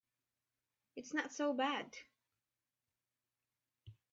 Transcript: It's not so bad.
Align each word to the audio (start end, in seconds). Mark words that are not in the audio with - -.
It's 0.95 1.13
not 1.13 1.31
so 1.31 1.53
bad. 1.53 1.95